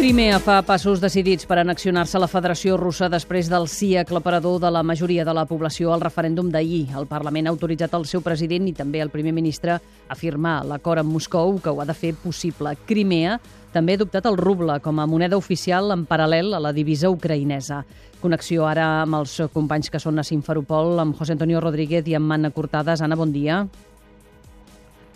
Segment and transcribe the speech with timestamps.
[0.00, 4.70] Crimea fa passos decidits per annexionar-se a la Federació Russa després del sí aclaparador de
[4.72, 6.86] la majoria de la població al referèndum d'ahir.
[6.96, 11.02] El Parlament ha autoritzat el seu president i també el primer ministre a firmar l'acord
[11.02, 12.72] amb Moscou que ho ha de fer possible.
[12.88, 13.36] Crimea
[13.74, 17.82] també ha adoptat el ruble com a moneda oficial en paral·lel a la divisa ucraïnesa.
[18.24, 22.24] Connexió ara amb els companys que són a Simferopol, amb José Antonio Rodríguez i amb
[22.24, 23.04] Manna Cortades.
[23.04, 23.66] Anna, bon dia.
[23.66, 23.89] Bon dia.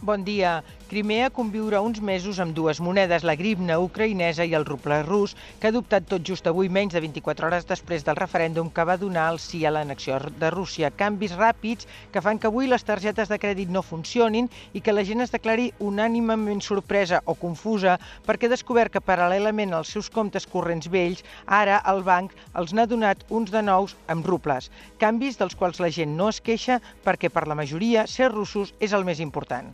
[0.04, 5.66] Crimea conviurà uns mesos amb dues monedes, la grivna ucraïnesa i el ruble rus, que
[5.66, 9.30] ha adoptat tot just avui, menys de 24 hores després del referèndum que va donar
[9.32, 10.90] el sí a l'annexió de Rússia.
[10.92, 15.06] Canvis ràpids que fan que avui les targetes de crèdit no funcionin i que la
[15.08, 17.96] gent es declari unànimament sorpresa o confusa
[18.28, 22.84] perquè ha descobert que paral·lelament als seus comptes corrents vells, ara el banc els n'ha
[22.86, 24.68] donat uns de nous amb rubles.
[25.00, 26.78] Canvis dels quals la gent no es queixa
[27.08, 29.72] perquè per la majoria ser russos és el més important.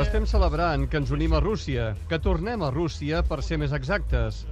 [0.00, 4.42] Estem celebrant que ens unim a Rússia, que tornem a Rússia, per ser més exactes.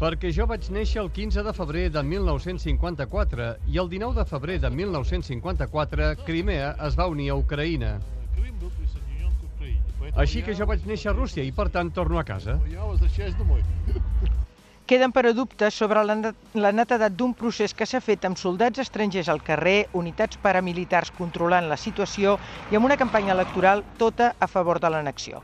[0.00, 4.58] Perquè jo vaig néixer el 15 de febrer de 1954 i el 19 de febrer
[4.64, 7.94] de 1954 Crimea es va unir a Ucraïna.
[10.14, 12.60] Així que jo vaig néixer a Rússia i per tant torno a casa.
[14.86, 19.42] Queden però dubtes sobre la, netedat d'un procés que s'ha fet amb soldats estrangers al
[19.42, 22.36] carrer, unitats paramilitars controlant la situació
[22.70, 25.42] i amb una campanya electoral tota a favor de l'annexió.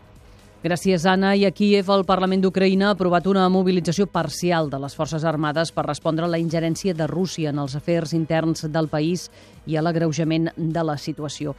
[0.63, 1.33] Gràcies, Anna.
[1.35, 5.75] I a Kiev, el Parlament d'Ucraïna ha aprovat una mobilització parcial de les forces armades
[5.75, 9.27] per respondre a la ingerència de Rússia en els afers interns del país
[9.67, 11.57] i a l'agreujament de la situació.